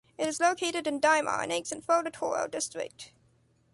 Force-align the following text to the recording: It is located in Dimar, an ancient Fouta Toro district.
It 0.17 0.27
is 0.27 0.39
located 0.39 0.87
in 0.87 0.99
Dimar, 0.99 1.43
an 1.43 1.51
ancient 1.51 1.85
Fouta 1.85 2.11
Toro 2.11 2.47
district. 2.47 3.11